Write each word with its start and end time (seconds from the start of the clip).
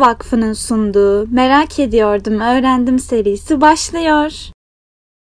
Vakfı'nın 0.00 0.52
sunduğu 0.52 1.26
Merak 1.28 1.78
Ediyordum 1.78 2.40
Öğrendim 2.40 2.98
serisi 2.98 3.60
başlıyor. 3.60 4.50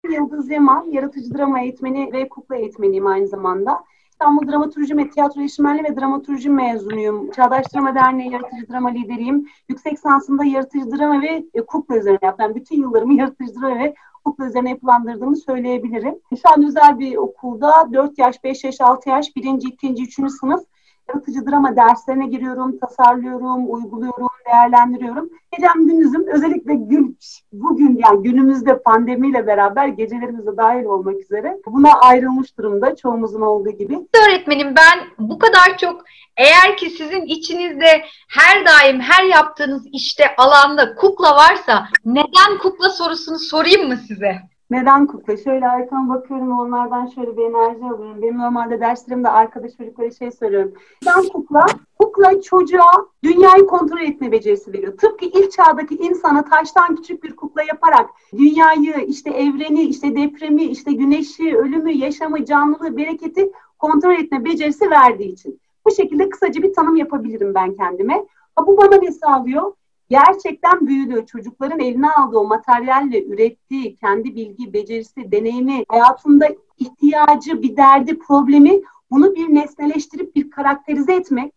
Yıldız 0.09 0.49
Yaman, 0.49 0.91
yaratıcı 0.91 1.33
drama 1.33 1.61
eğitmeni 1.61 2.13
ve 2.13 2.29
kukla 2.29 2.55
eğitmeniyim 2.55 3.07
aynı 3.07 3.27
zamanda. 3.27 3.83
İstanbul 4.11 4.47
Dramaturji 4.47 4.97
ve 4.97 5.09
Tiyatro 5.09 5.41
Eğitmeni 5.41 5.83
ve 5.83 5.95
Dramaturji 5.95 6.49
mezunuyum. 6.49 7.31
Çağdaş 7.31 7.65
Drama 7.73 7.95
Derneği 7.95 8.31
Yaratıcı 8.31 8.69
Drama 8.69 8.89
lideriyim. 8.89 9.47
Yüksek 9.69 9.93
lisansımda 9.93 10.45
yaratıcı 10.45 10.91
drama 10.91 11.21
ve 11.21 11.43
e, 11.53 11.61
kukla 11.61 11.97
üzerine 11.97 12.19
yaptım. 12.21 12.45
Yani 12.45 12.55
bütün 12.55 12.81
yıllarımı 12.81 13.13
yaratıcı 13.13 13.55
drama 13.55 13.79
ve 13.79 13.95
kukla 14.25 14.45
üzerine 14.45 14.69
yapılandırdığımı 14.69 15.37
söyleyebilirim. 15.37 16.15
Şu 16.29 16.49
an 16.55 16.67
özel 16.67 16.99
bir 16.99 17.15
okulda 17.15 17.93
4 17.93 18.19
yaş, 18.19 18.43
5 18.43 18.63
yaş, 18.63 18.81
6 18.81 19.09
yaş, 19.09 19.35
1. 19.35 19.43
2. 19.43 20.03
3. 20.03 20.13
sınıf 20.13 20.63
yaratıcı 21.09 21.45
drama 21.45 21.75
derslerine 21.75 22.27
giriyorum, 22.27 22.77
tasarlıyorum, 22.79 23.73
uyguluyorum, 23.73 24.27
değerlendiriyorum. 24.45 25.29
Gecem 25.51 25.87
gündüzüm 25.87 26.27
özellikle 26.27 26.75
gün, 26.75 27.17
bugün 27.53 27.97
yani 27.97 28.23
günümüzde 28.23 28.81
pandemiyle 28.81 29.47
beraber 29.47 29.87
gecelerimize 29.87 30.57
dahil 30.57 30.85
olmak 30.85 31.15
üzere 31.15 31.57
buna 31.65 31.91
ayrılmış 31.93 32.57
durumda 32.57 32.95
çoğumuzun 32.95 33.41
olduğu 33.41 33.69
gibi. 33.69 33.97
Öğretmenim 34.25 34.75
ben 34.75 34.99
bu 35.19 35.39
kadar 35.39 35.77
çok 35.77 36.03
eğer 36.37 36.77
ki 36.77 36.89
sizin 36.89 37.21
içinizde 37.21 38.03
her 38.29 38.65
daim 38.65 38.99
her 38.99 39.23
yaptığınız 39.23 39.83
işte 39.91 40.23
alanda 40.37 40.95
kukla 40.95 41.35
varsa 41.35 41.87
neden 42.05 42.57
kukla 42.61 42.89
sorusunu 42.89 43.39
sorayım 43.39 43.87
mı 43.87 43.97
size? 43.97 44.35
Neden 44.69 45.07
kukla? 45.07 45.37
Şöyle 45.37 45.67
arkama 45.67 46.15
bakıyorum 46.15 46.59
onlardan 46.59 47.05
şöyle 47.05 47.37
bir 47.37 47.43
enerji 47.43 47.85
alıyorum. 47.85 48.21
Benim 48.21 48.37
normalde 48.37 48.79
derslerimde 48.79 49.29
arkadaş 49.29 49.71
çocuklara 49.77 50.11
şey 50.11 50.31
söylüyorum. 50.31 50.73
Neden 51.03 51.29
kukla? 51.29 51.65
Kukla 51.99 52.41
çocuğa 52.41 52.91
dünyayı 53.23 53.67
kontrol 53.67 54.01
etme 54.01 54.31
becerisi 54.31 54.73
veriyor. 54.73 54.97
Tıpkı 54.97 55.25
ilk 55.25 55.51
çağdaki 55.51 55.95
insana 55.95 56.45
taştan 56.45 56.95
küçük 56.95 57.23
bir 57.23 57.35
kukla 57.35 57.63
yaparak 57.63 58.09
dünyayı, 58.37 59.05
işte 59.07 59.29
evreni, 59.29 59.81
işte 59.81 60.15
depremi, 60.15 60.63
işte 60.63 60.91
güneşi, 60.91 61.57
ölümü, 61.57 61.91
yaşamı, 61.91 62.45
canlılığı, 62.45 62.97
bereketi 62.97 63.51
kontrol 63.79 64.13
etme 64.13 64.45
becerisi 64.45 64.89
verdiği 64.89 65.31
için. 65.31 65.61
Bu 65.85 65.91
şekilde 65.91 66.29
kısaca 66.29 66.63
bir 66.63 66.73
tanım 66.73 66.95
yapabilirim 66.95 67.55
ben 67.55 67.75
kendime. 67.75 68.25
Ha, 68.55 68.67
bu 68.67 68.77
bana 68.77 68.95
ne 68.95 69.11
sağlıyor? 69.11 69.73
Gerçekten 70.09 70.87
büyüdüğü, 70.87 71.25
çocukların 71.25 71.79
eline 71.79 72.11
aldığı 72.11 72.37
o 72.37 72.47
materyalle 72.47 73.25
ürettiği 73.25 73.95
kendi 73.95 74.35
bilgi, 74.35 74.73
becerisi, 74.73 75.31
deneyimi, 75.31 75.83
hayatında 75.87 76.47
ihtiyacı, 76.77 77.61
bir 77.61 77.77
derdi, 77.77 78.19
problemi 78.19 78.81
bunu 79.11 79.35
bir 79.35 79.55
nesneleştirip 79.55 80.35
bir 80.35 80.49
karakterize 80.49 81.13
etmek, 81.13 81.53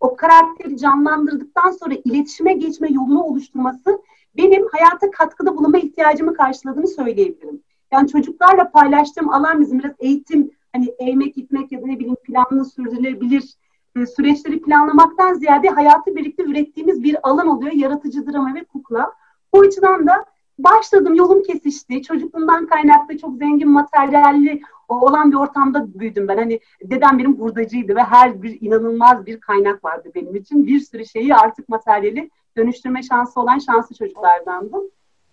o 0.00 0.16
karakteri 0.16 0.76
canlandırdıktan 0.76 1.70
sonra 1.70 1.94
iletişime 2.04 2.52
geçme 2.52 2.88
yolunu 2.90 3.22
oluşturması 3.22 4.02
benim 4.36 4.66
hayata 4.72 5.10
katkıda 5.10 5.56
bulunma 5.56 5.78
ihtiyacımı 5.78 6.34
karşıladığını 6.34 6.88
söyleyebilirim. 6.88 7.62
Yani 7.92 8.08
çocuklarla 8.08 8.70
paylaştığım 8.70 9.28
alan 9.28 9.60
bizim 9.60 9.78
biraz 9.78 9.92
eğitim, 9.98 10.50
hani 10.72 10.94
eğmek, 10.98 11.34
gitmek 11.34 11.72
ya 11.72 11.82
da 11.82 11.86
ne 11.86 11.98
bileyim 11.98 12.16
planlı 12.24 12.64
sürdürülebilir 12.64 13.54
e, 13.96 14.06
süreçleri 14.06 14.62
planlamaktan 14.62 15.34
ziyade 15.34 15.68
hayatı 15.68 16.16
birlikte 16.16 16.42
ürettiğimiz 16.42 17.02
bir 17.02 17.28
alan 17.28 17.46
oluyor. 17.46 17.72
Yaratıcı 17.72 18.26
drama 18.26 18.54
ve 18.54 18.64
kukla. 18.64 19.12
Bu 19.52 19.60
açıdan 19.60 20.06
da 20.06 20.24
başladım, 20.58 21.14
yolum 21.14 21.42
kesişti. 21.42 22.02
Çocukluğumdan 22.02 22.66
kaynaklı 22.66 23.18
çok 23.18 23.36
zengin 23.36 23.68
materyalli 23.68 24.62
olan 24.88 25.30
bir 25.30 25.36
ortamda 25.36 26.00
büyüdüm 26.00 26.28
ben. 26.28 26.36
Hani 26.36 26.60
dedem 26.82 27.18
benim 27.18 27.40
hurdacıydı 27.40 27.96
ve 27.96 28.02
her 28.02 28.42
bir 28.42 28.58
inanılmaz 28.60 29.26
bir 29.26 29.40
kaynak 29.40 29.84
vardı 29.84 30.10
benim 30.14 30.36
için. 30.36 30.66
Bir 30.66 30.80
sürü 30.80 31.06
şeyi 31.06 31.34
artık 31.34 31.68
materyali 31.68 32.30
dönüştürme 32.56 33.02
şansı 33.02 33.40
olan 33.40 33.58
şanslı 33.58 33.96
çocuklardandım. 33.96 34.82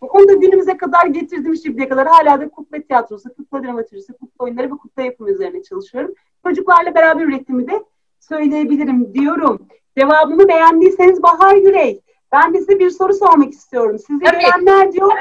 Onu 0.01 0.28
da 0.28 0.34
günümüze 0.34 0.78
kadar 0.78 1.05
getirdim 1.05 1.55
şimdiye 1.55 1.89
kadar. 1.89 2.07
Hala 2.07 2.41
da 2.41 2.50
kukla 2.50 2.81
tiyatrosu, 2.81 3.34
kukla 3.34 3.63
dramatürjisi, 3.63 4.13
kukla 4.13 4.45
oyunları 4.45 4.67
ve 4.67 4.78
kukla 4.78 5.03
yapımı 5.03 5.31
üzerine 5.31 5.63
çalışıyorum. 5.63 6.13
Çocuklarla 6.44 6.95
beraber 6.95 7.23
ürettiğimi 7.23 7.67
de 7.67 7.84
söyleyebilirim 8.19 9.13
diyorum. 9.13 9.68
Cevabımı 9.97 10.47
beğendiyseniz 10.47 11.24
Bahar 11.24 11.57
Gürey. 11.57 12.02
Ben 12.31 12.53
de 12.53 12.59
size 12.59 12.80
bir 12.80 12.90
soru 12.90 13.13
sormak 13.13 13.53
istiyorum. 13.53 14.00
Sizi 14.00 14.24
evet. 14.24 14.41
görenler 14.41 14.91
diyor 14.91 15.12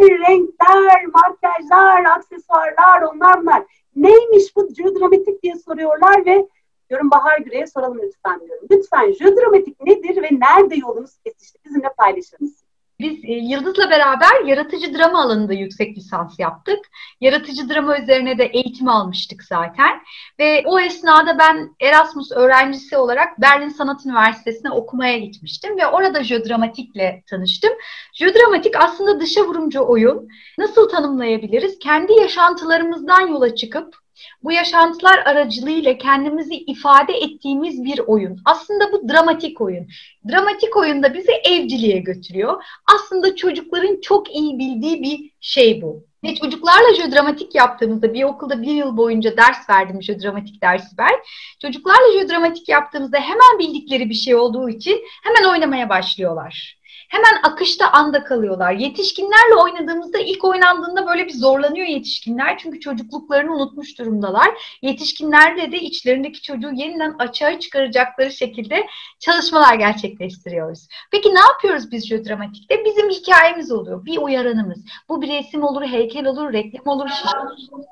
renkler, 0.00 1.06
makyajlar, 1.06 2.04
aksesuarlar, 2.04 3.02
onlar 3.02 3.40
bunlar. 3.40 3.64
Neymiş 3.96 4.56
bu 4.56 4.68
dramatik 4.76 5.42
diye 5.42 5.54
soruyorlar 5.56 6.26
ve 6.26 6.48
diyorum 6.90 7.10
Bahar 7.10 7.38
Gürey'e 7.38 7.66
soralım 7.66 8.00
lütfen 8.02 8.40
diyorum. 8.40 8.66
Lütfen 8.70 9.12
dramatik 9.36 9.80
nedir 9.80 10.22
ve 10.22 10.28
nerede 10.32 10.76
yolunuz 10.76 11.18
kesişti? 11.18 11.58
Bizimle 11.64 11.88
paylaşır 11.98 12.40
mısınız? 12.40 12.61
Biz 13.02 13.24
e, 13.24 13.32
Yıldız'la 13.32 13.90
beraber 13.90 14.44
yaratıcı 14.46 14.98
drama 14.98 15.22
alanında 15.22 15.52
yüksek 15.52 15.96
lisans 15.96 16.38
yaptık. 16.38 16.78
Yaratıcı 17.20 17.68
drama 17.68 17.98
üzerine 17.98 18.38
de 18.38 18.44
eğitim 18.44 18.88
almıştık 18.88 19.44
zaten. 19.44 20.00
Ve 20.38 20.62
o 20.66 20.80
esnada 20.80 21.38
ben 21.38 21.76
Erasmus 21.80 22.32
öğrencisi 22.32 22.96
olarak 22.96 23.40
Berlin 23.40 23.68
Sanat 23.68 24.06
Üniversitesi'ne 24.06 24.70
okumaya 24.70 25.18
gitmiştim. 25.18 25.76
Ve 25.76 25.86
orada 25.86 26.24
Jödramatik'le 26.24 27.26
tanıştım. 27.30 27.72
Jödramatik 28.14 28.76
aslında 28.76 29.20
dışa 29.20 29.44
vurumcu 29.44 29.84
oyun. 29.86 30.28
Nasıl 30.58 30.88
tanımlayabiliriz? 30.88 31.78
Kendi 31.78 32.12
yaşantılarımızdan 32.12 33.26
yola 33.26 33.54
çıkıp 33.54 34.01
bu 34.42 34.52
yaşantılar 34.52 35.18
aracılığıyla 35.18 35.98
kendimizi 35.98 36.54
ifade 36.54 37.12
ettiğimiz 37.12 37.84
bir 37.84 37.98
oyun. 37.98 38.40
Aslında 38.44 38.92
bu 38.92 39.08
dramatik 39.08 39.60
oyun. 39.60 39.88
Dramatik 40.30 40.76
oyunda 40.76 41.14
bizi 41.14 41.32
evciliğe 41.32 41.98
götürüyor. 41.98 42.64
Aslında 42.94 43.36
çocukların 43.36 44.00
çok 44.00 44.34
iyi 44.34 44.58
bildiği 44.58 45.02
bir 45.02 45.30
şey 45.40 45.82
bu. 45.82 46.04
Ve 46.24 46.34
çocuklarla 46.34 46.94
jödramatik 46.94 47.54
yaptığımızda 47.54 48.14
bir 48.14 48.24
okulda 48.24 48.62
bir 48.62 48.72
yıl 48.72 48.96
boyunca 48.96 49.36
ders 49.36 49.70
verdim 49.70 50.02
jödramatik 50.02 50.62
dersi 50.62 50.98
ben. 50.98 51.20
Çocuklarla 51.62 52.20
jödramatik 52.20 52.68
yaptığımızda 52.68 53.18
hemen 53.18 53.58
bildikleri 53.58 54.08
bir 54.08 54.14
şey 54.14 54.34
olduğu 54.34 54.68
için 54.68 55.00
hemen 55.22 55.52
oynamaya 55.52 55.88
başlıyorlar 55.88 56.81
hemen 57.12 57.42
akışta 57.42 57.90
anda 57.90 58.24
kalıyorlar. 58.24 58.72
Yetişkinlerle 58.72 59.54
oynadığımızda 59.62 60.18
ilk 60.18 60.44
oynandığında 60.44 61.06
böyle 61.06 61.26
bir 61.26 61.32
zorlanıyor 61.32 61.86
yetişkinler. 61.86 62.58
Çünkü 62.58 62.80
çocukluklarını 62.80 63.54
unutmuş 63.54 63.98
durumdalar. 63.98 64.78
Yetişkinlerle 64.82 65.72
de 65.72 65.80
içlerindeki 65.80 66.42
çocuğu 66.42 66.70
yeniden 66.72 67.14
açığa 67.18 67.60
çıkaracakları 67.60 68.32
şekilde 68.32 68.86
çalışmalar 69.18 69.74
gerçekleştiriyoruz. 69.74 70.88
Peki 71.10 71.34
ne 71.34 71.40
yapıyoruz 71.40 71.90
biz 71.90 72.10
dramatikte? 72.10 72.84
Bizim 72.84 73.10
hikayemiz 73.10 73.72
oluyor. 73.72 74.04
Bir 74.04 74.18
uyaranımız. 74.18 74.78
Bu 75.08 75.22
bir 75.22 75.28
resim 75.28 75.62
olur, 75.62 75.82
heykel 75.82 76.26
olur, 76.26 76.52
reklam 76.52 76.86
olur, 76.86 77.08
şişe 77.08 77.38
olur. 77.38 77.82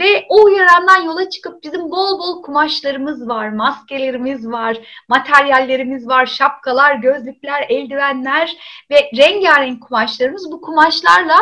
Ve 0.00 0.26
o 0.28 0.44
uyarandan 0.44 1.02
yola 1.02 1.30
çıkıp 1.30 1.62
bizim 1.62 1.90
bol 1.90 2.18
bol 2.18 2.42
kumaşlarımız 2.42 3.28
var, 3.28 3.48
maskelerimiz 3.48 4.50
var, 4.50 4.76
materyallerimiz 5.08 6.08
var, 6.08 6.26
şapkalar, 6.26 6.94
gözlükler, 6.94 7.66
eldivenler 7.68 8.56
ve 8.90 9.10
rengarenk 9.16 9.82
kumaşlarımız. 9.82 10.52
Bu 10.52 10.60
kumaşlarla 10.60 11.38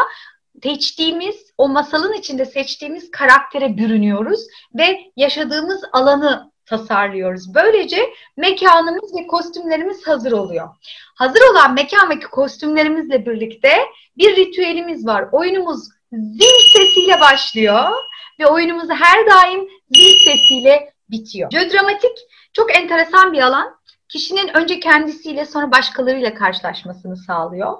seçtiğimiz, 0.63 1.53
o 1.59 1.69
masalın 1.69 2.13
içinde 2.13 2.45
seçtiğimiz 2.45 3.11
karaktere 3.11 3.77
bürünüyoruz 3.77 4.41
ve 4.75 5.01
yaşadığımız 5.17 5.85
alanı 5.93 6.51
tasarlıyoruz. 6.67 7.55
Böylece 7.55 8.11
mekanımız 8.37 9.17
ve 9.17 9.27
kostümlerimiz 9.27 10.07
hazır 10.07 10.33
oluyor. 10.33 10.69
Hazır 11.15 11.41
olan 11.53 11.75
mekan 11.75 12.11
ve 12.11 12.21
kostümlerimizle 12.21 13.27
birlikte 13.27 13.73
bir 14.19 14.37
ritüelimiz 14.37 15.07
var. 15.07 15.29
Oyunumuz 15.33 15.89
zil 16.13 16.79
sesiyle 16.79 17.21
başlıyor 17.21 17.93
ve 18.41 18.47
oyunumuz 18.47 18.91
her 18.91 19.27
daim 19.27 19.69
zil 19.91 20.15
sesiyle 20.25 20.93
bitiyor. 21.11 21.51
Geodramatik 21.51 22.19
çok 22.53 22.77
enteresan 22.77 23.33
bir 23.33 23.41
alan. 23.43 23.81
Kişinin 24.09 24.57
önce 24.57 24.81
kendisiyle 24.81 25.45
sonra 25.45 25.73
başkalarıyla 25.73 26.35
karşılaşmasını 26.35 27.17
sağlıyor. 27.17 27.77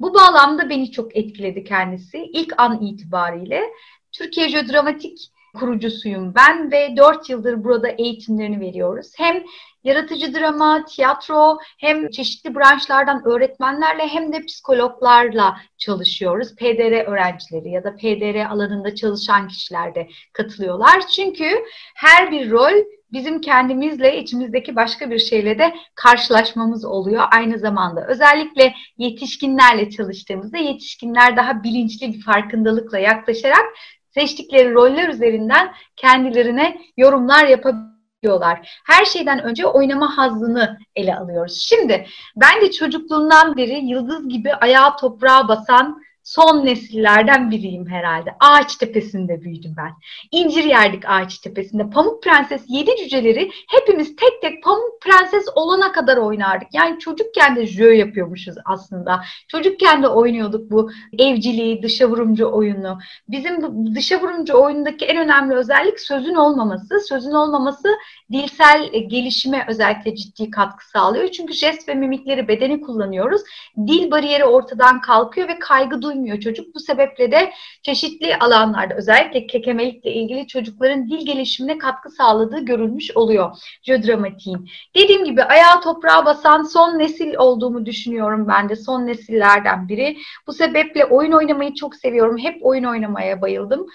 Bu 0.00 0.14
bağlamda 0.14 0.70
beni 0.70 0.92
çok 0.92 1.16
etkiledi 1.16 1.64
kendisi. 1.64 2.18
İlk 2.18 2.54
an 2.56 2.82
itibariyle 2.82 3.62
Türkiye 4.12 4.46
Geodramatik 4.48 5.18
kurucusuyum 5.54 6.34
ben 6.34 6.72
ve 6.72 6.96
4 6.96 7.30
yıldır 7.30 7.64
burada 7.64 7.88
eğitimlerini 7.88 8.60
veriyoruz. 8.60 9.12
Hem 9.16 9.42
yaratıcı 9.84 10.34
drama, 10.34 10.84
tiyatro 10.84 11.58
hem 11.78 12.10
çeşitli 12.10 12.54
branşlardan 12.54 13.24
öğretmenlerle 13.24 14.08
hem 14.08 14.32
de 14.32 14.46
psikologlarla 14.46 15.56
çalışıyoruz. 15.78 16.54
PDR 16.56 17.06
öğrencileri 17.06 17.70
ya 17.70 17.84
da 17.84 17.96
PDR 17.96 18.50
alanında 18.50 18.94
çalışan 18.94 19.48
kişiler 19.48 19.94
de 19.94 20.08
katılıyorlar. 20.32 21.08
Çünkü 21.08 21.64
her 21.94 22.30
bir 22.30 22.50
rol 22.50 22.84
bizim 23.12 23.40
kendimizle, 23.40 24.18
içimizdeki 24.18 24.76
başka 24.76 25.10
bir 25.10 25.18
şeyle 25.18 25.58
de 25.58 25.74
karşılaşmamız 25.94 26.84
oluyor 26.84 27.24
aynı 27.32 27.58
zamanda. 27.58 28.06
Özellikle 28.06 28.74
yetişkinlerle 28.98 29.90
çalıştığımızda 29.90 30.58
yetişkinler 30.58 31.36
daha 31.36 31.62
bilinçli 31.62 32.12
bir 32.12 32.20
farkındalıkla 32.20 32.98
yaklaşarak 32.98 33.64
seçtikleri 34.10 34.74
roller 34.74 35.08
üzerinden 35.08 35.74
kendilerine 35.96 36.80
yorumlar 36.96 37.46
yapabiliyorlar 37.46 37.92
diyorlar. 38.22 38.80
Her 38.86 39.04
şeyden 39.04 39.42
önce 39.42 39.66
oynama 39.66 40.18
hazzını 40.18 40.78
ele 40.96 41.16
alıyoruz. 41.16 41.60
Şimdi 41.60 42.06
ben 42.36 42.60
de 42.60 42.70
çocukluğumdan 42.70 43.56
beri 43.56 43.84
yıldız 43.84 44.28
gibi 44.28 44.54
ayağa 44.54 44.96
toprağa 44.96 45.48
basan 45.48 46.02
son 46.24 46.66
nesillerden 46.66 47.50
biriyim 47.50 47.88
herhalde. 47.88 48.30
Ağaç 48.40 48.76
tepesinde 48.76 49.42
büyüdüm 49.42 49.74
ben. 49.76 49.92
İncir 50.30 50.64
yerdik 50.64 51.02
ağaç 51.06 51.38
tepesinde. 51.38 51.90
Pamuk 51.90 52.22
Prenses 52.22 52.64
yedi 52.68 52.96
cüceleri 52.96 53.50
hepimiz 53.68 54.16
tek 54.16 54.42
tek 54.42 54.62
Pamuk 54.62 55.00
Prenses 55.00 55.44
olana 55.54 55.92
kadar 55.92 56.16
oynardık. 56.16 56.68
Yani 56.72 56.98
çocukken 56.98 57.56
de 57.56 57.66
jö 57.66 57.92
yapıyormuşuz 57.92 58.54
aslında. 58.64 59.22
Çocukken 59.48 60.02
de 60.02 60.08
oynuyorduk 60.08 60.70
bu 60.70 60.90
evciliği, 61.18 61.82
dışa 61.82 62.08
vurumcu 62.08 62.52
oyunu. 62.52 62.98
Bizim 63.28 63.62
bu 63.62 63.94
dışa 63.94 64.20
vurumcu 64.20 64.62
oyundaki 64.62 65.04
en 65.04 65.16
önemli 65.16 65.54
özellik 65.54 66.00
sözün 66.00 66.34
olmaması. 66.34 67.00
Sözün 67.00 67.32
olmaması 67.32 67.88
dilsel 68.32 68.90
gelişime 69.08 69.64
özellikle 69.68 70.16
ciddi 70.16 70.50
katkı 70.50 70.88
sağlıyor. 70.88 71.28
Çünkü 71.28 71.52
jest 71.52 71.88
ve 71.88 71.94
mimikleri 71.94 72.48
bedeni 72.48 72.80
kullanıyoruz. 72.80 73.42
Dil 73.86 74.10
bariyeri 74.10 74.44
ortadan 74.44 75.00
kalkıyor 75.00 75.48
ve 75.48 75.58
kaygı 75.58 76.02
duymuyoruz 76.02 76.11
duymuyor 76.12 76.40
çocuk. 76.40 76.74
Bu 76.74 76.80
sebeple 76.80 77.32
de 77.32 77.52
çeşitli 77.82 78.36
alanlarda 78.36 78.94
özellikle 78.94 79.46
kekemelikle 79.46 80.12
ilgili 80.12 80.46
çocukların 80.46 81.08
dil 81.08 81.26
gelişimine 81.26 81.78
katkı 81.78 82.10
sağladığı 82.10 82.64
görülmüş 82.64 83.16
oluyor. 83.16 83.56
Jödramatiğin. 83.82 84.68
Dediğim 84.96 85.24
gibi 85.24 85.42
ayağa 85.42 85.80
toprağa 85.80 86.26
basan 86.26 86.62
son 86.62 86.98
nesil 86.98 87.34
olduğumu 87.34 87.86
düşünüyorum 87.86 88.48
ben 88.48 88.68
de. 88.68 88.76
Son 88.76 89.06
nesillerden 89.06 89.88
biri. 89.88 90.16
Bu 90.46 90.52
sebeple 90.52 91.04
oyun 91.04 91.32
oynamayı 91.32 91.74
çok 91.74 91.94
seviyorum. 91.94 92.38
Hep 92.38 92.66
oyun 92.66 92.84
oynamaya 92.84 93.42
bayıldım 93.42 93.86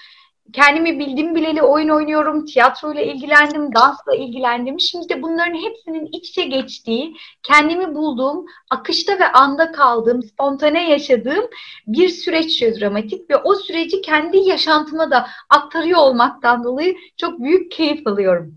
kendimi 0.53 0.99
bildim 0.99 1.35
bileli 1.35 1.61
oyun 1.61 1.89
oynuyorum, 1.89 2.45
tiyatroyla 2.45 3.01
ilgilendim, 3.01 3.75
dansla 3.75 4.15
ilgilendim. 4.15 4.79
Şimdi 4.79 5.21
bunların 5.21 5.53
hepsinin 5.53 6.09
iç 6.11 6.29
içe 6.29 6.43
geçtiği, 6.43 7.15
kendimi 7.43 7.95
bulduğum, 7.95 8.45
akışta 8.69 9.19
ve 9.19 9.31
anda 9.31 9.71
kaldığım, 9.71 10.23
spontane 10.23 10.89
yaşadığım 10.89 11.45
bir 11.87 12.09
süreç 12.09 12.61
dramatik 12.61 13.29
ve 13.29 13.37
o 13.37 13.55
süreci 13.55 14.01
kendi 14.01 14.37
yaşantıma 14.37 15.11
da 15.11 15.27
aktarıyor 15.49 15.99
olmaktan 15.99 16.63
dolayı 16.63 16.95
çok 17.17 17.39
büyük 17.39 17.71
keyif 17.71 18.07
alıyorum. 18.07 18.55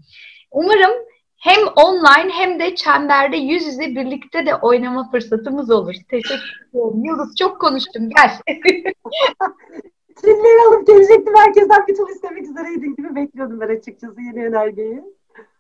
Umarım 0.50 0.92
hem 1.36 1.66
online 1.76 2.32
hem 2.32 2.60
de 2.60 2.74
çemberde 2.74 3.36
yüz 3.36 3.66
yüze 3.66 3.86
birlikte 3.86 4.46
de 4.46 4.54
oynama 4.54 5.10
fırsatımız 5.10 5.70
olur. 5.70 5.94
Teşekkür 6.10 6.68
ederim. 6.74 7.04
Yıldız 7.04 7.36
çok 7.36 7.60
konuştum. 7.60 8.08
Gel. 8.16 8.30
Çilleri 10.20 10.68
alıp 10.68 10.86
gelecektim. 10.86 11.34
Herkesten 11.36 11.86
bir 11.86 11.94
tur 11.96 12.08
istemek 12.08 12.48
üzereydin 12.48 12.94
gibi 12.96 13.14
bekliyordum 13.14 13.60
ben 13.60 13.76
açıkçası 13.76 14.20
yeni 14.20 14.46
önergeyi. 14.46 15.04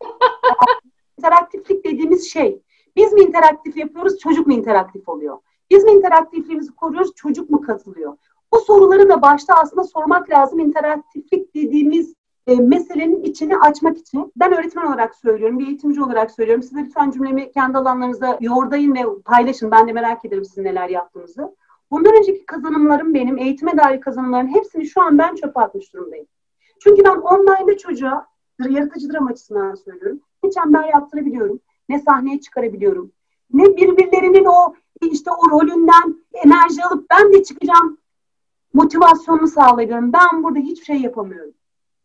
interaktiflik 1.18 1.84
dediğimiz 1.84 2.32
şey. 2.32 2.62
Biz 2.96 3.12
mi 3.12 3.20
interaktif 3.20 3.76
yapıyoruz, 3.76 4.18
çocuk 4.18 4.46
mu 4.46 4.52
interaktif 4.52 5.08
oluyor? 5.08 5.38
Biz 5.70 5.84
mi 5.84 5.90
interaktifliğimizi 5.90 6.74
koruyoruz, 6.74 7.14
çocuk 7.14 7.50
mu 7.50 7.60
katılıyor? 7.60 8.16
Bu 8.52 8.58
soruları 8.58 9.08
da 9.08 9.22
başta 9.22 9.54
aslında 9.54 9.84
sormak 9.84 10.30
lazım. 10.30 10.58
İnteraktiflik 10.58 11.54
dediğimiz 11.54 12.14
e, 12.46 12.54
meselenin 12.54 13.22
içini 13.22 13.58
açmak 13.58 13.98
için. 13.98 14.32
Ben 14.36 14.52
öğretmen 14.52 14.86
olarak 14.86 15.14
söylüyorum, 15.14 15.58
bir 15.58 15.66
eğitimci 15.66 16.02
olarak 16.02 16.30
söylüyorum. 16.30 16.62
Size 16.62 16.80
lütfen 16.80 17.10
cümlemi 17.10 17.52
kendi 17.52 17.78
alanlarınızda 17.78 18.38
yordayın 18.40 18.94
ve 18.94 19.00
paylaşın. 19.24 19.70
Ben 19.70 19.88
de 19.88 19.92
merak 19.92 20.24
ederim 20.24 20.44
sizin 20.44 20.64
neler 20.64 20.88
yaptığınızı. 20.88 21.56
Bundan 21.90 22.16
önceki 22.16 22.46
kazanımlarım 22.46 23.14
benim, 23.14 23.38
eğitime 23.38 23.76
dair 23.76 24.00
kazanımların 24.00 24.54
hepsini 24.54 24.86
şu 24.86 25.02
an 25.02 25.18
ben 25.18 25.34
çöpe 25.34 25.60
atmış 25.60 25.94
durumdayım. 25.94 26.26
Çünkü 26.82 27.04
ben 27.04 27.16
online'da 27.16 27.76
çocuğa, 27.76 28.26
yaratıcı 28.68 29.12
dram 29.12 29.26
açısından 29.26 29.74
söylüyorum, 29.74 30.20
ne 30.42 30.50
çember 30.50 30.88
yaptırabiliyorum, 30.88 31.60
ne 31.88 31.98
sahneye 31.98 32.40
çıkarabiliyorum, 32.40 33.12
ne 33.52 33.76
birbirlerinin 33.76 34.44
o 34.44 34.74
işte 35.10 35.30
o 35.30 35.50
rolünden 35.50 36.16
enerji 36.32 36.84
alıp 36.84 37.10
ben 37.10 37.32
de 37.32 37.42
çıkacağım 37.44 37.98
motivasyonunu 38.74 39.48
sağlayabiliyorum. 39.48 40.12
Ben 40.12 40.42
burada 40.42 40.58
hiçbir 40.58 40.84
şey 40.84 41.00
yapamıyorum. 41.00 41.52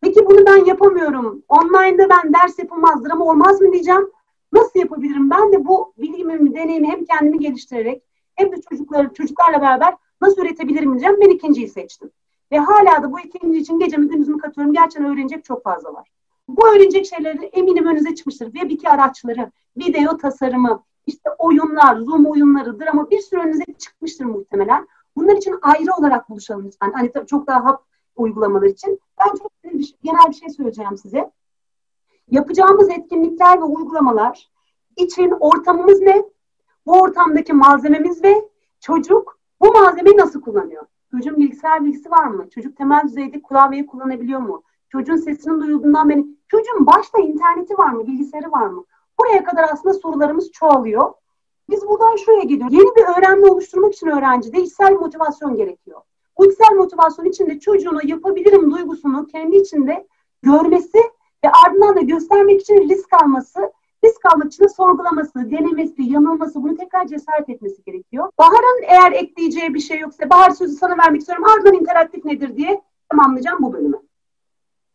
Peki 0.01 0.25
bunu 0.25 0.45
ben 0.45 0.65
yapamıyorum. 0.65 1.43
Online'da 1.47 2.09
ben 2.09 2.33
ders 2.33 2.59
yapılmaz, 2.59 3.05
drama 3.05 3.25
olmaz 3.25 3.61
mı 3.61 3.73
diyeceğim. 3.73 4.11
Nasıl 4.53 4.79
yapabilirim? 4.79 5.29
Ben 5.29 5.51
de 5.51 5.65
bu 5.65 5.93
bilgimi, 5.97 6.55
deneyimi 6.55 6.87
hem 6.87 7.05
kendimi 7.05 7.39
geliştirerek 7.39 8.03
hem 8.35 8.51
de 8.51 8.61
çocukları, 8.69 9.13
çocuklarla 9.13 9.61
beraber 9.61 9.95
nasıl 10.21 10.41
üretebilirim 10.41 10.91
diyeceğim. 10.91 11.17
Ben 11.21 11.29
ikinciyi 11.29 11.69
seçtim. 11.69 12.11
Ve 12.51 12.57
hala 12.57 13.03
da 13.03 13.11
bu 13.11 13.19
ikinci 13.19 13.57
için 13.57 13.79
gecemi 13.79 14.07
gündüzümü 14.07 14.37
katıyorum. 14.37 14.73
Gerçekten 14.73 15.11
öğrenecek 15.13 15.43
çok 15.43 15.63
fazla 15.63 15.93
var. 15.93 16.11
Bu 16.47 16.67
öğrenecek 16.67 17.05
şeyleri 17.05 17.45
eminim 17.45 17.85
önünüze 17.87 18.15
çıkmıştır. 18.15 18.51
Web 18.51 18.69
2 18.69 18.89
araçları, 18.89 19.51
video 19.77 20.17
tasarımı, 20.17 20.83
işte 21.07 21.29
oyunlar, 21.37 21.97
Zoom 21.97 22.25
oyunları, 22.25 22.79
drama 22.79 23.09
bir 23.09 23.19
sürü 23.19 23.39
önünüze 23.39 23.63
çıkmıştır 23.79 24.25
muhtemelen. 24.25 24.87
Bunlar 25.15 25.35
için 25.35 25.55
ayrı 25.61 25.93
olarak 25.99 26.29
buluşalım 26.29 26.65
lütfen. 26.65 26.91
Hani 26.91 27.11
çok 27.27 27.47
daha 27.47 27.65
hap 27.65 27.83
uygulamalar 28.15 28.67
için. 28.67 28.99
Ben 29.19 29.35
çok 29.35 29.51
şey, 29.61 29.95
genel 30.03 30.29
bir 30.29 30.35
şey 30.35 30.49
söyleyeceğim 30.49 30.97
size. 30.97 31.31
Yapacağımız 32.31 32.89
etkinlikler 32.89 33.57
ve 33.57 33.63
uygulamalar 33.63 34.49
için 34.95 35.31
ortamımız 35.39 35.99
ne? 36.01 36.23
Bu 36.85 37.01
ortamdaki 37.01 37.53
malzememiz 37.53 38.23
ve 38.23 38.49
çocuk 38.79 39.39
bu 39.61 39.71
malzemeyi 39.71 40.17
nasıl 40.17 40.41
kullanıyor? 40.41 40.85
Çocuğun 41.11 41.37
bilgisayar 41.37 41.85
bilgisi 41.85 42.11
var 42.11 42.25
mı? 42.25 42.49
Çocuk 42.49 42.77
temel 42.77 43.03
düzeyde 43.03 43.41
klavyeyi 43.41 43.85
kullanabiliyor 43.85 44.39
mu? 44.39 44.63
Çocuğun 44.89 45.15
sesinin 45.15 45.61
duyulduğundan 45.61 46.09
beri 46.09 46.25
çocuğun 46.47 46.85
başta 46.85 47.19
interneti 47.19 47.77
var 47.77 47.89
mı? 47.89 48.07
Bilgisayarı 48.07 48.51
var 48.51 48.67
mı? 48.67 48.85
Buraya 49.19 49.43
kadar 49.43 49.63
aslında 49.73 49.93
sorularımız 49.93 50.51
çoğalıyor. 50.51 51.13
Biz 51.69 51.87
buradan 51.87 52.15
şuraya 52.15 52.43
gidiyoruz. 52.43 52.73
Yeni 52.73 52.95
bir 52.95 53.17
öğrenme 53.17 53.47
oluşturmak 53.47 53.93
için 53.93 54.07
öğrencide 54.07 54.61
içsel 54.61 54.93
motivasyon 54.93 55.55
gerekiyor. 55.57 56.01
Bu 56.37 56.45
içsel 56.45 56.75
motivasyon 56.75 57.25
içinde 57.25 57.59
çocuğuna 57.59 57.99
yapabilirim 58.03 58.71
duygusunu 58.71 59.27
kendi 59.27 59.55
içinde 59.55 60.07
görmesi 60.41 60.97
ve 61.45 61.49
ardından 61.65 61.95
da 61.95 62.01
göstermek 62.01 62.61
için 62.61 62.89
risk 62.89 63.13
alması 63.13 63.71
risk 64.05 64.53
için 64.53 64.67
sorgulaması, 64.67 65.51
denemesi, 65.51 66.03
yanılması, 66.03 66.63
bunu 66.63 66.77
tekrar 66.77 67.07
cesaret 67.07 67.49
etmesi 67.49 67.83
gerekiyor. 67.83 68.29
Bahar'ın 68.39 68.83
eğer 68.83 69.11
ekleyeceği 69.11 69.73
bir 69.73 69.79
şey 69.79 69.99
yoksa 69.99 70.29
Bahar 70.29 70.49
sözü 70.49 70.73
sana 70.73 70.97
vermek 70.97 71.21
istiyorum. 71.21 71.45
Ardından 71.45 71.73
interaktif 71.73 72.25
nedir 72.25 72.57
diye 72.57 72.81
tamamlayacağım 73.09 73.63
bu 73.63 73.73
bölümü. 73.73 73.97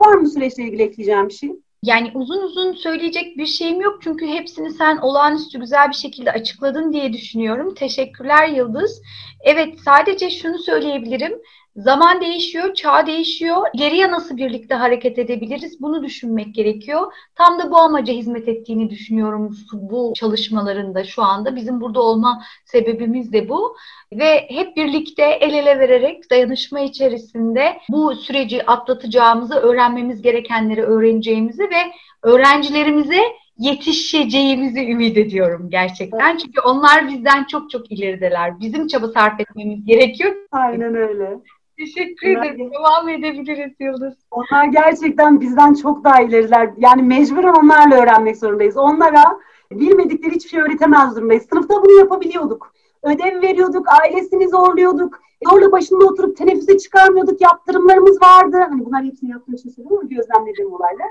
Var 0.01 0.15
mı 0.15 0.29
süreçle 0.29 0.63
ilgili 0.63 0.83
ekleyeceğim 0.83 1.29
bir 1.29 1.35
şey? 1.35 1.57
Yani 1.83 2.11
uzun 2.15 2.43
uzun 2.43 2.73
söyleyecek 2.73 3.39
bir 3.39 3.47
şeyim 3.47 3.81
yok 3.81 3.99
çünkü 4.03 4.27
hepsini 4.27 4.71
sen 4.71 4.97
olağanüstü 4.97 5.61
güzel 5.61 5.89
bir 5.89 5.95
şekilde 5.95 6.33
açıkladın 6.33 6.93
diye 6.93 7.13
düşünüyorum. 7.13 7.75
Teşekkürler 7.75 8.49
Yıldız. 8.49 9.03
Evet 9.41 9.81
sadece 9.85 10.31
şunu 10.31 10.59
söyleyebilirim. 10.59 11.33
Zaman 11.77 12.21
değişiyor, 12.21 12.75
çağ 12.75 13.07
değişiyor. 13.07 13.67
Geriye 13.75 14.11
nasıl 14.11 14.37
birlikte 14.37 14.75
hareket 14.75 15.19
edebiliriz? 15.19 15.81
Bunu 15.81 16.05
düşünmek 16.05 16.55
gerekiyor. 16.55 17.13
Tam 17.35 17.59
da 17.59 17.71
bu 17.71 17.79
amaca 17.79 18.13
hizmet 18.13 18.49
ettiğini 18.49 18.91
düşünüyorum 18.91 19.57
bu 19.73 20.13
çalışmalarında 20.17 21.05
şu 21.05 21.23
anda. 21.23 21.57
Bizim 21.57 21.81
burada 21.81 22.03
olma 22.03 22.43
sebebimiz 22.65 23.33
de 23.33 23.49
bu. 23.49 23.77
Ve 24.13 24.47
hep 24.49 24.77
birlikte 24.77 25.23
el 25.23 25.55
ele 25.55 25.79
vererek 25.79 26.31
dayanışma 26.31 26.81
içerisinde 26.81 27.79
bu 27.89 28.15
süreci 28.15 28.67
atlatacağımızı, 28.67 29.55
öğrenmemiz 29.55 30.23
gerekenleri 30.23 30.83
öğreneceğimizi 30.83 31.63
ve 31.63 31.93
öğrencilerimize 32.23 33.23
yetişeceğimizi 33.59 34.91
ümit 34.91 35.17
ediyorum 35.19 35.71
gerçekten. 35.71 36.37
Çünkü 36.37 36.61
onlar 36.61 37.09
bizden 37.09 37.45
çok 37.45 37.71
çok 37.71 37.93
ilerideler. 37.93 38.61
Bizim 38.61 38.87
çaba 38.87 39.09
sarf 39.09 39.41
etmemiz 39.41 39.85
gerekiyor. 39.85 40.35
Aynen 40.53 40.95
öyle. 40.95 41.39
Teşekkür 41.81 42.29
ederim. 42.29 42.71
Devam 42.73 43.09
edebiliriz 43.09 43.73
Yıldız. 43.81 44.15
Onlar 44.31 44.65
gerçekten 44.65 45.41
bizden 45.41 45.75
çok 45.75 46.05
daha 46.05 46.23
ileriler. 46.23 46.71
Yani 46.77 47.03
mecburen 47.03 47.55
onlarla 47.55 48.03
öğrenmek 48.03 48.37
zorundayız. 48.37 48.77
Onlara 48.77 49.39
bilmedikleri 49.73 50.35
hiçbir 50.35 50.49
şey 50.51 50.61
öğretemez 50.61 51.17
durumdayız. 51.17 51.47
Sınıfta 51.53 51.83
bunu 51.85 51.99
yapabiliyorduk. 51.99 52.73
Ödev 53.03 53.43
veriyorduk, 53.43 53.87
ailesini 54.03 54.49
zorluyorduk. 54.49 55.21
Zorla 55.49 55.73
başında 55.73 56.05
oturup 56.05 56.37
teneffüse 56.37 56.79
çıkarmıyorduk. 56.79 57.41
Yaptırımlarımız 57.41 58.23
vardı. 58.23 58.57
Hani 58.71 58.85
bunlar 58.85 59.05
hepsini 59.05 59.31
yaptığım 59.31 59.55
için 59.55 59.71
söylüyorum 59.71 60.09
gözlemlediğim 60.09 60.73
olaylar. 60.73 61.09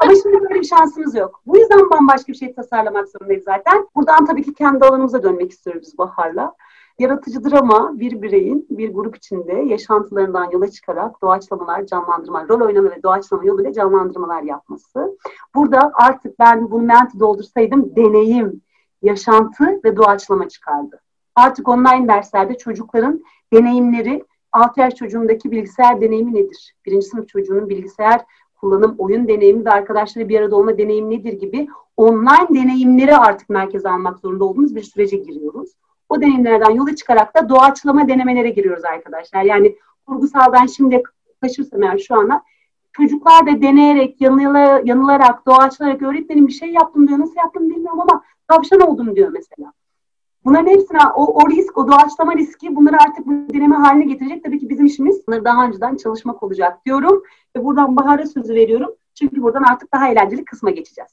Ama 0.00 0.12
şimdi 0.22 0.40
böyle 0.40 0.54
bir 0.54 0.64
şansımız 0.64 1.14
yok. 1.14 1.42
Bu 1.46 1.58
yüzden 1.58 1.90
bambaşka 1.90 2.32
bir 2.32 2.38
şey 2.38 2.54
tasarlamak 2.54 3.08
zorundayız 3.08 3.44
zaten. 3.44 3.86
Buradan 3.94 4.26
tabii 4.26 4.42
ki 4.42 4.54
kendi 4.54 4.84
alanımıza 4.84 5.22
dönmek 5.22 5.50
istiyoruz 5.50 5.82
biz 5.82 5.98
Bahar'la. 5.98 6.54
Yaratıcı 7.00 7.44
drama 7.44 8.00
bir 8.00 8.22
bireyin 8.22 8.66
bir 8.70 8.94
grup 8.94 9.16
içinde 9.16 9.52
yaşantılarından 9.52 10.50
yola 10.50 10.70
çıkarak 10.70 11.22
doğaçlamalar, 11.22 11.86
canlandırma, 11.86 12.48
rol 12.48 12.60
oynama 12.60 12.90
ve 12.90 13.02
doğaçlama 13.02 13.44
yoluyla 13.44 13.72
canlandırmalar 13.72 14.42
yapması. 14.42 15.18
Burada 15.54 15.92
artık 15.94 16.38
ben 16.38 16.70
bunu 16.70 16.82
menti 16.82 17.20
doldursaydım 17.20 17.96
deneyim, 17.96 18.60
yaşantı 19.02 19.80
ve 19.84 19.96
doğaçlama 19.96 20.48
çıkardı. 20.48 21.00
Artık 21.34 21.68
online 21.68 22.08
derslerde 22.08 22.58
çocukların 22.58 23.24
deneyimleri 23.52 24.24
6 24.52 24.80
yaş 24.80 24.94
çocuğundaki 24.94 25.50
bilgisayar 25.50 26.00
deneyimi 26.00 26.34
nedir? 26.34 26.74
Birinci 26.86 27.06
sınıf 27.06 27.28
çocuğunun 27.28 27.68
bilgisayar 27.68 28.20
kullanım, 28.56 28.94
oyun 28.98 29.28
deneyimi 29.28 29.64
ve 29.64 29.70
arkadaşlarla 29.70 30.28
bir 30.28 30.40
arada 30.40 30.56
olma 30.56 30.78
deneyimi 30.78 31.10
nedir 31.10 31.32
gibi 31.32 31.68
online 31.96 32.48
deneyimleri 32.62 33.16
artık 33.16 33.48
merkeze 33.48 33.90
almak 33.90 34.18
zorunda 34.18 34.44
olduğumuz 34.44 34.74
bir 34.74 34.82
sürece 34.82 35.16
giriyoruz. 35.16 35.70
O 36.10 36.20
deneyimlerden 36.20 36.70
yola 36.70 36.96
çıkarak 36.96 37.36
da 37.36 37.48
doğaçlama 37.48 38.08
denemelere 38.08 38.50
giriyoruz 38.50 38.84
arkadaşlar. 38.84 39.42
Yani 39.42 39.76
kurgusaldan 40.06 40.66
şimdi 40.66 41.02
taşırsam 41.42 41.82
eğer 41.82 41.98
şu 41.98 42.14
ana 42.14 42.42
çocuklar 42.92 43.46
da 43.46 43.62
deneyerek, 43.62 44.20
yanılarak, 44.20 44.86
yanılarak 44.86 45.46
doğaçlayarak 45.46 46.02
öğretmenim 46.02 46.46
bir 46.46 46.52
şey 46.52 46.70
yaptım 46.70 47.08
diyor. 47.08 47.18
Nasıl 47.18 47.36
yaptım 47.36 47.70
bilmiyorum 47.70 48.00
ama 48.00 48.22
tavşan 48.48 48.80
oldum 48.80 49.16
diyor 49.16 49.32
mesela. 49.32 49.72
Bunların 50.44 50.66
hepsine 50.66 50.98
o, 51.16 51.42
o 51.42 51.50
risk, 51.50 51.78
o 51.78 51.88
doğaçlama 51.88 52.36
riski 52.36 52.76
bunları 52.76 52.96
artık 52.96 53.26
bu 53.26 53.32
deneme 53.54 53.76
haline 53.76 54.04
getirecek. 54.04 54.44
Tabii 54.44 54.58
ki 54.58 54.68
bizim 54.68 54.86
işimiz 54.86 55.26
bunları 55.26 55.44
daha 55.44 55.66
önceden 55.66 55.96
çalışmak 55.96 56.42
olacak 56.42 56.86
diyorum. 56.86 57.22
Ve 57.56 57.64
buradan 57.64 57.96
Bahar'a 57.96 58.26
sözü 58.26 58.54
veriyorum. 58.54 58.94
Çünkü 59.14 59.42
buradan 59.42 59.62
artık 59.62 59.92
daha 59.92 60.08
eğlenceli 60.08 60.44
kısma 60.44 60.70
geçeceğiz. 60.70 61.10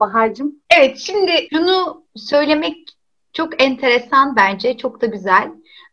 Bahar'cığım. 0.00 0.54
Evet 0.76 0.98
şimdi 0.98 1.32
şunu 1.52 2.04
söylemek 2.16 2.99
çok 3.32 3.62
enteresan 3.62 4.36
bence, 4.36 4.76
çok 4.76 5.00
da 5.00 5.06
güzel. 5.06 5.50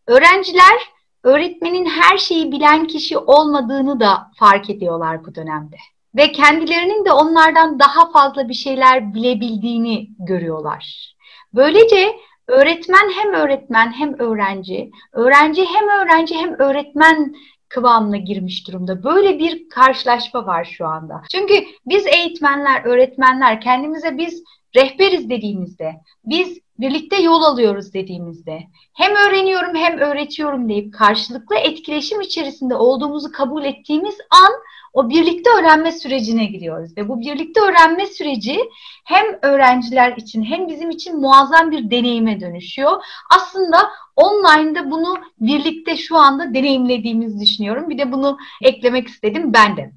Öğrenciler 0.08 0.78
öğretmenin 1.24 1.86
her 1.86 2.18
şeyi 2.18 2.52
bilen 2.52 2.88
kişi 2.88 3.18
olmadığını 3.18 4.00
da 4.00 4.32
fark 4.40 4.70
ediyorlar 4.70 5.26
bu 5.26 5.36
dönemde. 5.36 5.76
Ve 6.16 6.32
kendilerinin 6.32 7.06
de 7.06 7.12
onlardan 7.12 7.80
daha 7.80 8.12
fazla 8.12 8.50
bir 8.50 8.54
şeyler 8.54 9.14
bilebildiğini 9.14 10.10
görüyorlar. 10.20 11.14
Böylece 11.54 12.16
öğretmen 12.48 13.10
hem 13.16 13.34
öğretmen 13.34 13.92
hem 13.92 14.20
öğrenci, 14.20 14.92
öğrenci 15.14 15.66
hem 15.66 15.90
öğrenci 15.90 16.36
hem 16.36 16.54
öğretmen 16.60 17.36
kıvamına 17.70 18.18
girmiş 18.18 18.68
durumda. 18.68 19.04
Böyle 19.04 19.40
bir 19.40 19.70
karşılaşma 19.70 20.46
var 20.46 20.66
şu 20.66 20.88
anda. 20.88 21.22
Çünkü 21.32 21.66
biz 21.86 22.06
eğitmenler, 22.06 22.86
öğretmenler 22.86 23.62
kendimize 23.62 24.18
biz 24.18 24.44
rehberiz 24.76 25.30
dediğimizde, 25.30 25.96
biz 26.26 26.60
birlikte 26.80 27.22
yol 27.22 27.42
alıyoruz 27.42 27.94
dediğimizde, 27.94 28.64
hem 28.94 29.12
öğreniyorum 29.12 29.76
hem 29.76 29.98
öğretiyorum 29.98 30.70
deyip 30.70 30.94
karşılıklı 30.94 31.56
etkileşim 31.56 32.22
içerisinde 32.22 32.76
olduğumuzu 32.76 33.32
kabul 33.32 33.64
ettiğimiz 33.64 34.18
an 34.32 34.52
o 34.94 35.10
birlikte 35.10 35.50
öğrenme 35.50 35.92
sürecine 35.92 36.46
giriyoruz. 36.46 36.98
Ve 36.98 37.10
bu 37.10 37.20
birlikte 37.20 37.62
öğrenme 37.62 38.06
süreci 38.06 38.60
hem 39.04 39.26
öğrenciler 39.42 40.18
için 40.18 40.44
hem 40.44 40.68
bizim 40.68 40.90
için 40.90 41.22
muazzam 41.22 41.72
bir 41.72 41.92
deneyime 41.92 42.40
dönüşüyor. 42.40 43.04
Aslında 43.36 43.78
online'da 44.16 44.92
bunu 44.92 45.18
birlikte 45.40 45.98
şu 45.98 46.18
anda 46.18 46.54
deneyimlediğimizi 46.54 47.40
düşünüyorum. 47.40 47.90
Bir 47.90 47.98
de 47.98 48.12
bunu 48.12 48.38
eklemek 48.62 49.08
istedim 49.08 49.54
ben 49.54 49.78
de. 49.78 49.92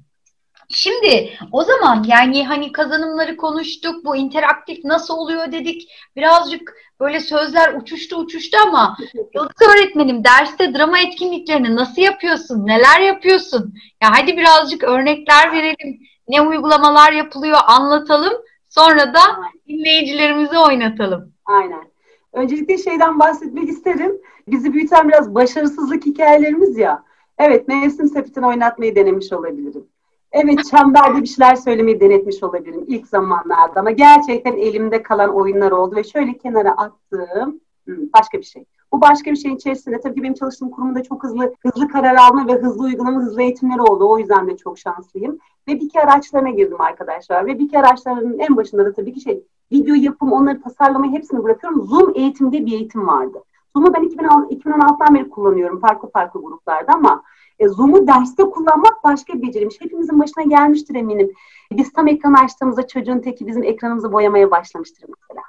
Şimdi 0.73 1.29
o 1.51 1.63
zaman 1.63 2.05
yani 2.07 2.47
hani 2.47 2.71
kazanımları 2.71 3.37
konuştuk, 3.37 4.05
bu 4.05 4.15
interaktif 4.15 4.83
nasıl 4.83 5.13
oluyor 5.13 5.51
dedik. 5.51 5.91
Birazcık 6.15 6.73
böyle 6.99 7.19
sözler 7.19 7.73
uçuştu 7.73 8.17
uçuştu 8.17 8.57
ama 8.67 8.97
Yıldız 9.35 9.67
öğretmenim 9.69 10.23
derste 10.23 10.73
drama 10.73 10.99
etkinliklerini 10.99 11.75
nasıl 11.75 12.01
yapıyorsun, 12.01 12.67
neler 12.67 12.99
yapıyorsun? 12.99 13.73
Ya 14.01 14.09
hadi 14.11 14.37
birazcık 14.37 14.83
örnekler 14.83 15.51
verelim. 15.51 15.99
Ne 16.27 16.41
uygulamalar 16.41 17.11
yapılıyor 17.11 17.57
anlatalım. 17.67 18.33
Sonra 18.69 19.13
da 19.13 19.21
dinleyicilerimizi 19.67 20.57
oynatalım. 20.57 21.33
Aynen. 21.45 21.91
Öncelikle 22.33 22.77
şeyden 22.77 23.19
bahsetmek 23.19 23.69
isterim. 23.69 24.21
Bizi 24.47 24.73
büyüten 24.73 25.09
biraz 25.09 25.35
başarısızlık 25.35 26.05
hikayelerimiz 26.05 26.77
ya. 26.77 27.03
Evet, 27.37 27.67
mevsim 27.67 28.07
sepetini 28.07 28.45
oynatmayı 28.45 28.95
denemiş 28.95 29.33
olabilirim. 29.33 29.90
Evet 30.31 30.59
çemberde 30.71 31.21
bir 31.21 31.27
şeyler 31.27 31.55
söylemeyi 31.55 31.99
denetmiş 31.99 32.43
olabilirim 32.43 32.85
ilk 32.87 33.07
zamanlarda 33.07 33.79
ama 33.79 33.91
gerçekten 33.91 34.53
elimde 34.53 35.03
kalan 35.03 35.35
oyunlar 35.35 35.71
oldu 35.71 35.95
ve 35.95 36.03
şöyle 36.03 36.37
kenara 36.37 36.71
attığım 36.71 37.61
başka 37.87 38.37
bir 38.37 38.43
şey. 38.43 38.65
Bu 38.91 39.01
başka 39.01 39.31
bir 39.31 39.35
şeyin 39.35 39.55
içerisinde 39.55 39.99
tabii 40.01 40.15
ki 40.15 40.23
benim 40.23 40.33
çalıştığım 40.33 40.69
kurumda 40.69 41.03
çok 41.03 41.23
hızlı 41.23 41.53
hızlı 41.59 41.87
karar 41.87 42.15
alma 42.15 42.47
ve 42.47 42.53
hızlı 42.53 42.83
uygulama, 42.83 43.21
hızlı 43.21 43.41
eğitimleri 43.41 43.81
oldu. 43.81 44.09
O 44.09 44.19
yüzden 44.19 44.47
de 44.47 44.57
çok 44.57 44.79
şanslıyım. 44.79 45.37
Ve 45.67 45.79
bir 45.79 45.89
kere 45.89 46.03
araçlarına 46.03 46.49
girdim 46.49 46.81
arkadaşlar. 46.81 47.45
Ve 47.45 47.59
bir 47.59 47.69
kere 47.69 47.87
araçlarının 47.87 48.39
en 48.39 48.57
başında 48.57 48.85
da 48.85 48.93
tabii 48.93 49.13
ki 49.13 49.21
şey 49.21 49.43
video 49.71 49.95
yapım, 49.95 50.31
onları 50.31 50.61
tasarlamayı 50.61 51.11
hepsini 51.11 51.43
bırakıyorum. 51.43 51.87
Zoom 51.87 52.11
eğitimde 52.15 52.65
bir 52.65 52.71
eğitim 52.71 53.07
vardı. 53.07 53.43
Zoom'u 53.75 53.93
ben 53.93 54.03
2016'dan 54.03 55.15
beri 55.15 55.29
kullanıyorum 55.29 55.79
farklı 55.79 56.09
farklı 56.09 56.41
gruplarda 56.41 56.93
ama 56.93 57.23
e, 57.61 57.67
Zoom'u 57.67 58.07
derste 58.07 58.43
kullanmak 58.43 59.03
başka 59.03 59.33
bir 59.33 59.47
beceriymiş. 59.47 59.81
Hepimizin 59.81 60.19
başına 60.19 60.43
gelmiştir 60.43 60.95
eminim. 60.95 61.31
Biz 61.71 61.93
tam 61.93 62.07
ekran 62.07 62.33
açtığımızda 62.33 62.87
çocuğun 62.87 63.19
teki 63.19 63.47
bizim 63.47 63.63
ekranımızı 63.63 64.13
boyamaya 64.13 64.51
başlamıştır 64.51 65.09
mesela. 65.09 65.45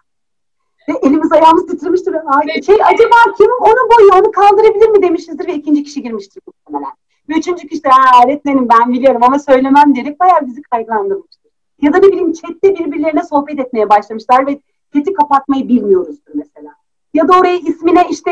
Ve 0.88 1.08
elimiz 1.08 1.32
ayağımız 1.32 1.66
titremiştir. 1.66 2.14
Ay, 2.26 2.62
şey, 2.62 2.74
acaba 2.74 3.16
kim 3.36 3.50
onu 3.60 3.90
boyuyor, 3.96 4.16
onu 4.16 4.32
kaldırabilir 4.32 4.88
mi 4.88 5.02
demişizdir 5.02 5.46
ve 5.46 5.54
ikinci 5.54 5.82
kişi 5.82 6.02
girmiştir 6.02 6.42
muhtemelen. 6.46 6.92
Ve 7.28 7.34
üçüncü 7.34 7.68
kişi 7.68 7.84
de 7.84 7.88
öğretmenim 8.24 8.68
ben 8.68 8.92
biliyorum 8.92 9.22
ama 9.22 9.38
söylemem 9.38 9.94
diyerek 9.94 10.20
bayağı 10.20 10.46
bizi 10.46 10.62
kaygılandırmıştır. 10.62 11.52
Ya 11.82 11.92
da 11.92 11.98
ne 11.98 12.06
bileyim 12.06 12.32
chatte 12.32 12.74
birbirlerine 12.74 13.22
sohbet 13.22 13.60
etmeye 13.60 13.88
başlamışlar 13.88 14.46
ve 14.46 14.60
chat'i 14.94 15.12
kapatmayı 15.12 15.68
bilmiyoruzdur 15.68 16.32
mesela. 16.34 16.74
Ya 17.14 17.28
da 17.28 17.38
oraya 17.38 17.56
ismine 17.56 18.06
işte 18.10 18.30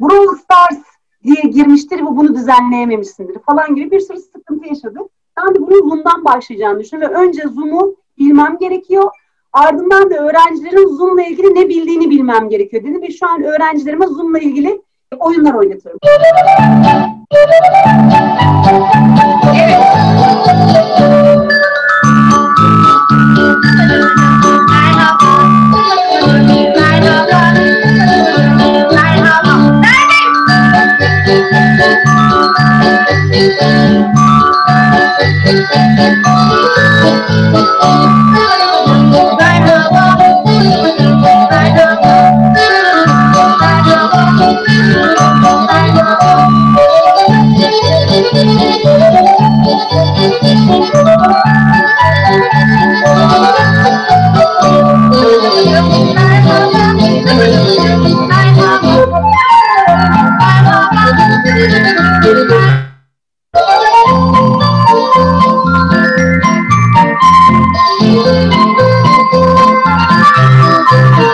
Brawl 0.00 0.34
Stars 0.36 0.97
diye 1.24 1.42
girmiştir 1.42 1.98
ve 1.98 2.06
bunu 2.06 2.34
düzenleyememişsindir 2.34 3.38
falan 3.38 3.74
gibi 3.74 3.90
bir 3.90 4.00
sürü 4.00 4.18
sıkıntı 4.18 4.68
yaşadık. 4.68 5.02
Ben 5.36 5.54
de 5.54 5.60
bunun 5.60 5.88
Zoom'dan 5.88 6.24
başlayacağını 6.24 6.80
düşünüyorum 6.80 7.16
ve 7.16 7.20
önce 7.20 7.42
Zoom'u 7.42 7.96
bilmem 8.18 8.58
gerekiyor. 8.60 9.10
Ardından 9.52 10.10
da 10.10 10.14
öğrencilerin 10.14 10.96
Zoom'la 10.96 11.22
ilgili 11.22 11.54
ne 11.54 11.68
bildiğini 11.68 12.10
bilmem 12.10 12.48
gerekiyor 12.48 12.84
dedi 12.84 13.02
ve 13.02 13.10
şu 13.10 13.26
an 13.28 13.42
öğrencilerime 13.42 14.06
Zoom'la 14.06 14.38
ilgili 14.38 14.82
oyunlar 15.20 15.54
oynatıyorum. 15.54 16.00
Thank 33.60 34.16
you. 38.52 38.57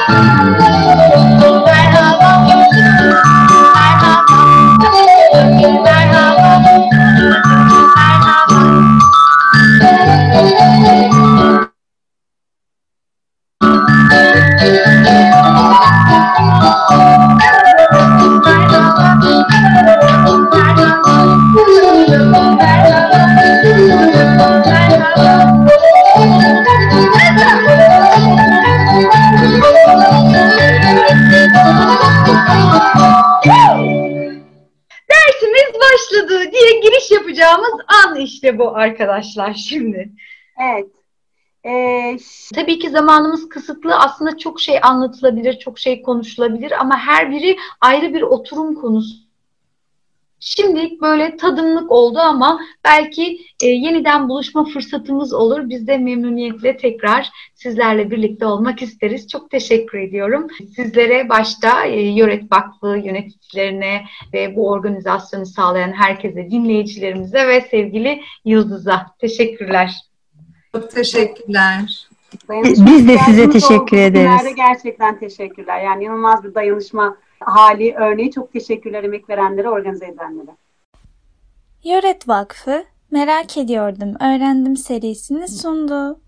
Thank 0.06 0.58
you. 0.58 0.63
Giriş 37.44 37.50
yapacağımız 37.50 37.80
an 38.04 38.16
işte 38.16 38.58
bu 38.58 38.76
arkadaşlar 38.76 39.54
şimdi. 39.54 40.10
Evet. 40.60 40.90
Ee, 41.66 42.18
Tabii 42.54 42.78
ki 42.78 42.90
zamanımız 42.90 43.48
kısıtlı. 43.48 43.94
Aslında 43.94 44.38
çok 44.38 44.60
şey 44.60 44.78
anlatılabilir, 44.82 45.58
çok 45.58 45.78
şey 45.78 46.02
konuşulabilir 46.02 46.72
ama 46.80 46.98
her 46.98 47.30
biri 47.30 47.56
ayrı 47.80 48.14
bir 48.14 48.22
oturum 48.22 48.74
konusu 48.74 49.23
Şimdilik 50.40 51.02
böyle 51.02 51.36
tadımlık 51.36 51.92
oldu 51.92 52.18
ama 52.18 52.60
belki 52.84 53.40
e, 53.62 53.66
yeniden 53.66 54.28
buluşma 54.28 54.64
fırsatımız 54.64 55.32
olur. 55.32 55.68
Biz 55.68 55.86
de 55.86 55.98
memnuniyetle 55.98 56.76
tekrar 56.76 57.30
sizlerle 57.54 58.10
birlikte 58.10 58.46
olmak 58.46 58.82
isteriz. 58.82 59.28
Çok 59.28 59.50
teşekkür 59.50 59.98
ediyorum. 59.98 60.46
Sizlere 60.76 61.28
başta 61.28 61.84
e, 61.84 62.00
Yöret 62.00 62.52
Vakfı 62.52 62.86
yöneticilerine 62.86 64.04
ve 64.32 64.56
bu 64.56 64.70
organizasyonu 64.70 65.46
sağlayan 65.46 65.92
herkese, 65.92 66.50
dinleyicilerimize 66.50 67.48
ve 67.48 67.60
sevgili 67.60 68.20
Yıldız'a 68.44 69.06
teşekkürler. 69.18 69.94
Çok 70.72 70.90
teşekkürler. 70.90 72.06
Biz 72.64 73.08
de 73.08 73.18
size 73.18 73.50
teşekkür 73.50 73.96
ederiz. 73.96 74.54
Gerçekten 74.56 75.18
teşekkürler. 75.18 75.84
Yani 75.84 76.04
inanılmaz 76.04 76.44
bir 76.44 76.54
dayanışma 76.54 77.16
hali 77.44 77.94
örneği. 77.94 78.30
Çok 78.30 78.52
teşekkürler 78.52 79.04
emek 79.04 79.30
verenlere, 79.30 79.68
organize 79.68 80.06
edenlere. 80.06 80.56
Yoret 81.84 82.28
Vakfı 82.28 82.84
Merak 83.10 83.56
Ediyordum 83.56 84.14
Öğrendim 84.20 84.76
serisini 84.76 85.48
sundu. 85.48 86.20